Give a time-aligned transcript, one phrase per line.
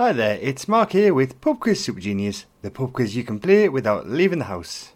[0.00, 3.38] Hi there, it's Mark here with Pub Quiz Super Genius, the pub quiz you can
[3.38, 4.94] play without leaving the house.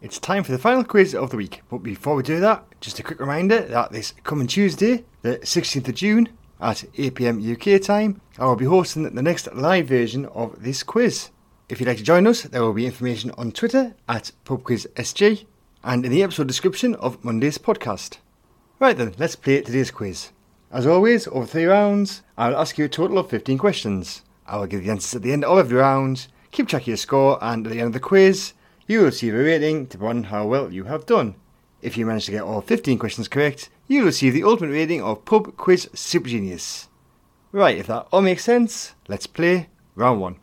[0.00, 3.00] It's time for the final quiz of the week, but before we do that, just
[3.00, 6.28] a quick reminder that this coming Tuesday, the 16th of June,
[6.60, 7.42] at 8pm
[7.76, 11.30] UK time, I will be hosting the next live version of this quiz.
[11.68, 15.44] If you'd like to join us, there will be information on Twitter at PubQuizSG
[15.82, 18.18] and in the episode description of Monday's podcast.
[18.78, 20.30] Right then, let's play today's quiz.
[20.72, 24.22] As always, over three rounds, I'll ask you a total of 15 questions.
[24.46, 26.96] I will give the answers at the end of every round, keep track of your
[26.96, 28.52] score, and at the end of the quiz,
[28.86, 31.34] you will receive a rating to on how well you have done.
[31.82, 35.02] If you manage to get all 15 questions correct, you will receive the ultimate rating
[35.02, 36.88] of Pub Quiz Super Genius.
[37.50, 40.36] Right, if that all makes sense, let's play round one.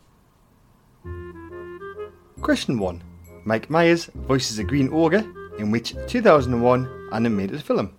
[2.42, 3.02] Question 1.
[3.44, 5.24] Mike Myers voices a green ogre
[5.58, 7.97] in which 2001 animated film?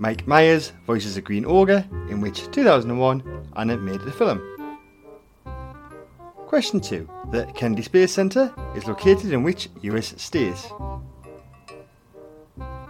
[0.00, 3.20] Mike Myers voices a green ogre in which 2001
[3.56, 4.40] animated film?
[6.46, 7.10] Question 2.
[7.32, 10.54] The Kennedy Space Center is located in which US state?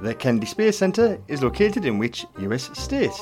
[0.03, 3.19] The Kennedy Space Center is located in which US state?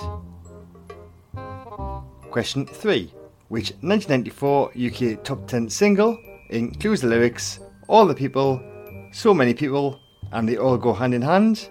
[2.32, 3.14] Question 3.
[3.48, 6.18] Which 1994 UK top 10 single
[6.50, 8.60] includes the lyrics All the people,
[9.12, 10.00] so many people,
[10.32, 11.70] and they all go hand in hand?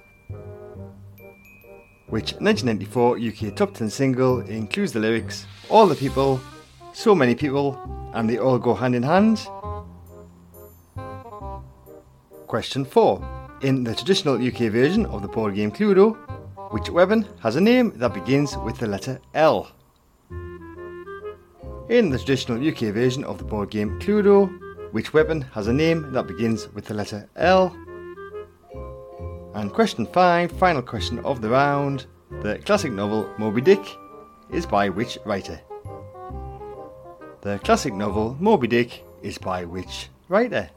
[2.08, 6.40] Which 1994 UK top 10 single includes the lyrics All the people,
[6.94, 7.80] so many people,
[8.14, 9.48] and they all go hand in hand?
[12.46, 13.58] Question 4.
[13.62, 16.16] In the traditional UK version of the board game Cluedo,
[16.72, 19.72] which weapon has a name that begins with the letter L?
[21.90, 24.48] In the traditional UK version of the board game Cluedo,
[24.92, 27.76] which weapon has a name that begins with the letter L?
[29.56, 32.08] And question 5, final question of the round.
[32.42, 33.80] The classic novel Moby Dick
[34.52, 35.62] is by which writer?
[37.40, 40.70] The classic novel Moby Dick is by which writer?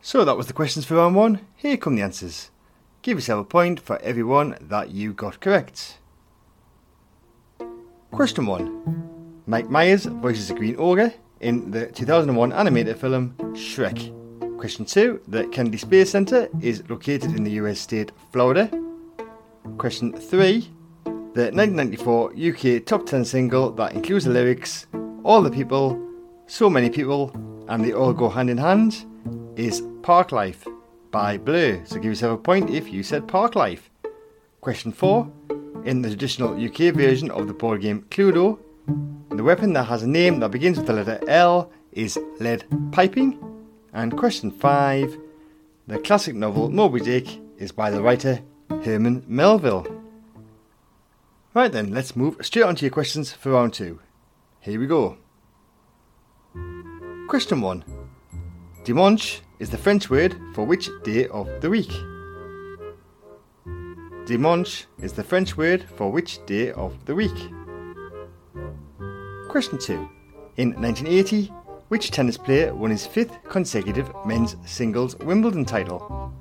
[0.00, 1.40] So that was the questions for round one.
[1.56, 2.52] Here come the answers.
[3.02, 5.98] Give yourself a point for every one that you got correct.
[8.12, 9.42] Question 1.
[9.46, 14.14] Mike Myers voices a green ogre in the 2001 animated film Shrek.
[14.58, 15.20] Question 2.
[15.28, 18.68] The Kennedy Space Center is located in the US state Florida.
[19.78, 20.68] Question 3.
[21.04, 24.88] The 1994 UK top 10 single that includes the lyrics
[25.22, 25.96] All the people,
[26.48, 27.30] so many people,
[27.68, 29.04] and they all go hand in hand
[29.54, 30.66] is Parklife
[31.12, 31.80] by Blur.
[31.84, 33.90] So give yourself a point if you said Parklife.
[34.60, 35.30] Question 4.
[35.84, 38.58] In the traditional UK version of the board game Cluedo,
[39.30, 43.47] the weapon that has a name that begins with the letter L is lead piping.
[43.92, 45.18] And question 5.
[45.86, 47.26] The classic novel Moby Dick
[47.56, 48.40] is by the writer
[48.84, 49.86] Herman Melville.
[51.54, 53.98] Right then, let's move straight on to your questions for round 2.
[54.60, 55.16] Here we go.
[57.28, 57.84] Question 1.
[58.84, 61.92] Dimanche is the French word for which day of the week?
[64.26, 67.36] Dimanche is the French word for which day of the week?
[69.48, 69.94] Question 2.
[70.58, 71.50] In 1980,
[71.88, 76.32] which tennis player won his fifth consecutive men's singles Wimbledon title?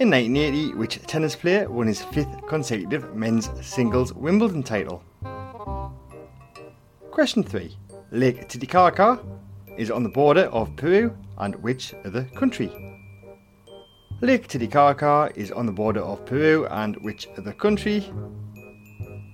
[0.00, 5.04] In 1980, which tennis player won his fifth consecutive men's singles Wimbledon title?
[7.12, 7.76] Question 3.
[8.10, 9.20] Lake Titicaca
[9.78, 12.72] is on the border of Peru and which other country?
[14.20, 18.12] Lake Titicaca is on the border of Peru and which other country?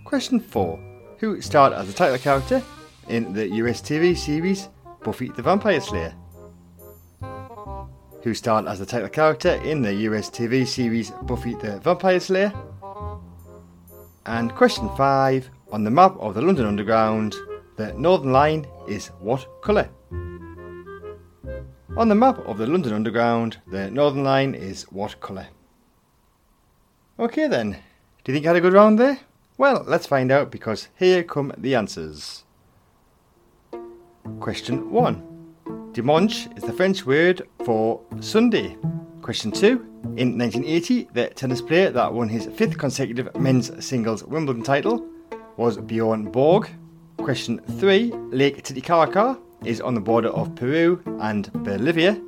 [0.04, 0.78] Question 4.
[1.20, 2.62] Who starred as a title character
[3.08, 4.68] in the US TV series
[5.02, 6.14] Buffy the Vampire Slayer?
[8.22, 12.52] Who starred as the title character in the US TV series Buffy the Vampire Slayer?
[14.26, 15.50] And question 5.
[15.72, 17.34] On the map of the London Underground,
[17.76, 19.88] the Northern Line is what colour?
[21.96, 25.46] On the map of the London Underground, the Northern Line is what colour?
[27.18, 27.72] Okay then,
[28.24, 29.20] do you think I had a good round there?
[29.56, 32.44] Well, let's find out because here come the answers.
[34.38, 35.90] Question 1.
[35.92, 38.76] Dimanche is the French word for Sunday.
[39.22, 39.68] Question 2.
[40.16, 45.06] In 1980, the tennis player that won his fifth consecutive men's singles Wimbledon title
[45.56, 46.68] was Bjorn Borg.
[47.16, 48.12] Question 3.
[48.30, 52.20] Lake Titicaca is on the border of Peru and Bolivia.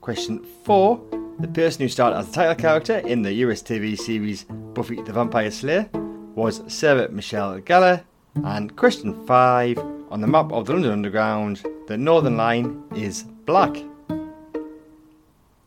[0.00, 1.00] Question 4.
[1.40, 4.44] The person who starred as the title character in the US TV series
[4.74, 5.88] Buffy the Vampire Slayer
[6.34, 8.04] was Sarah Michelle Gellar.
[8.44, 9.99] And question 5.
[10.10, 13.76] On the map of the London Underground, the Northern Line is black.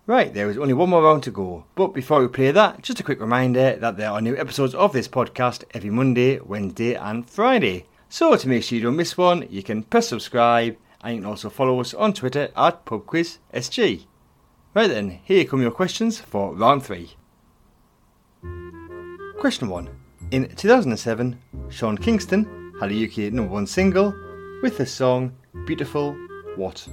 [0.06, 1.64] Right, there is only one more round to go.
[1.76, 4.92] But before we play that, just a quick reminder that there are new episodes of
[4.92, 7.86] this podcast every Monday, Wednesday, and Friday.
[8.10, 11.30] So to make sure you don't miss one, you can press subscribe and you can
[11.30, 14.06] also follow us on Twitter at PubQuizSG.
[14.74, 17.16] Right then, here come your questions for round three.
[19.40, 19.90] Question 1.
[20.32, 21.40] In 2007,
[21.70, 24.14] Sean Kingston had a UK number one single
[24.64, 25.30] with the song
[25.66, 26.16] Beautiful
[26.56, 26.88] What?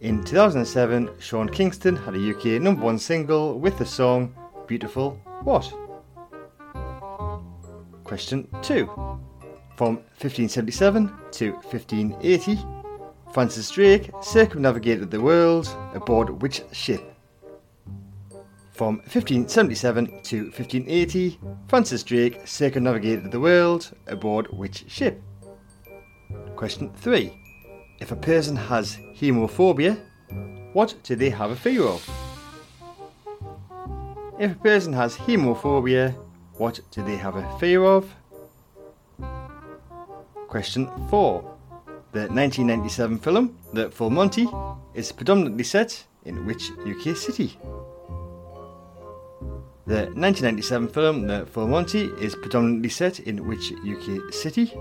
[0.00, 4.34] In 2007, Sean Kingston had a UK number one single with the song
[4.66, 5.12] Beautiful
[5.44, 5.72] What?
[8.02, 8.86] Question 2.
[9.76, 12.58] From 1577 to 1580,
[13.32, 17.14] Francis Drake circumnavigated the world aboard which ship?
[18.72, 21.38] From 1577 to 1580,
[21.68, 25.22] Francis Drake circumnavigated the world aboard which ship?
[26.62, 27.32] Question 3.
[27.98, 29.98] If a person has hemophobia,
[30.74, 32.08] what do they have a fear of?
[34.38, 36.14] If a person has hemophobia,
[36.58, 38.14] what do they have a fear of?
[40.46, 41.42] Question 4.
[42.12, 44.46] The 1997 film, The Full Monty,
[44.94, 47.58] is predominantly set in which UK city?
[49.88, 54.72] The 1997 film The Full Monty is predominantly set in which UK city?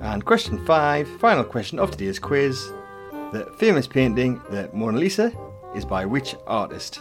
[0.00, 2.72] And question 5, final question of today's quiz.
[3.32, 5.30] The famous painting The Mona Lisa
[5.74, 7.00] is by which artist?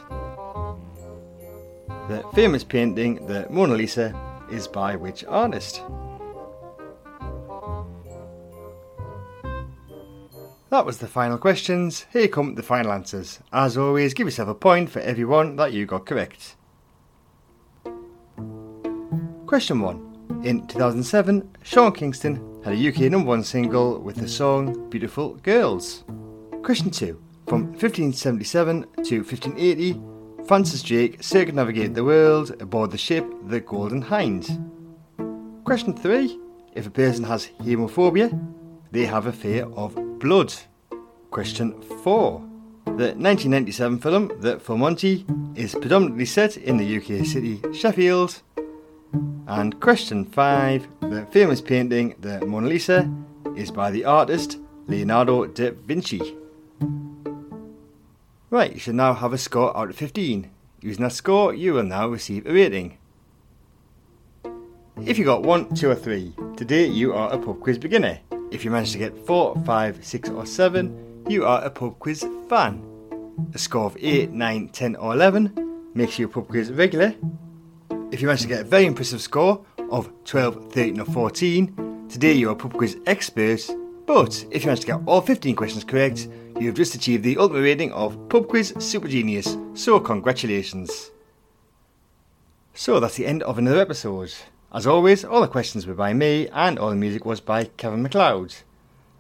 [2.09, 4.13] The famous painting The Mona Lisa
[4.51, 5.81] is by which artist?
[10.69, 12.05] That was the final questions.
[12.11, 13.39] Here come the final answers.
[13.53, 16.57] As always, give yourself a point for every one that you got correct.
[19.47, 20.41] Question 1.
[20.43, 26.03] In 2007, Sean Kingston had a UK number one single with the song Beautiful Girls.
[26.61, 27.21] Question 2.
[27.47, 30.01] From 1577 to 1580,
[30.45, 34.45] Francis Drake circumnavigated the world aboard the ship the Golden Hind.
[35.63, 36.37] Question 3.
[36.73, 38.29] If a person has hemophobia,
[38.91, 40.53] they have a fear of blood.
[41.31, 42.39] Question 4.
[42.85, 45.25] The 1997 film The Full Monty
[45.55, 48.41] is predominantly set in the UK city Sheffield.
[49.49, 50.87] And question 5.
[51.09, 53.11] The famous painting The Mona Lisa
[53.55, 56.37] is by the artist Leonardo da Vinci.
[58.51, 60.51] Right, you should now have a score out of 15.
[60.81, 62.99] Using that score, you will now receive a rating.
[65.03, 68.19] If you got 1, 2 or 3, today you are a pub quiz beginner.
[68.51, 72.23] If you manage to get 4, 5, 6 or 7, you are a pub quiz
[72.47, 72.83] fan.
[73.55, 77.15] A score of 8, 9, 10 or 11 makes you a pub quiz regular.
[78.11, 82.33] If you manage to get a very impressive score of 12, 13 or 14, today
[82.33, 83.61] you are a pub quiz expert.
[84.07, 86.27] But if you manage to get all 15 questions correct,
[86.59, 89.55] you have just achieved the ultimate rating of Pub Quiz Super Genius.
[89.75, 91.11] So congratulations.
[92.73, 94.33] So that's the end of another episode.
[94.73, 98.01] As always, all the questions were by me and all the music was by Kevin
[98.01, 98.55] MacLeod.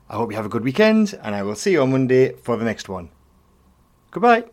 [0.09, 2.57] I hope you have a good weekend and I will see you on Monday for
[2.57, 3.11] the next one.
[4.09, 4.45] Goodbye.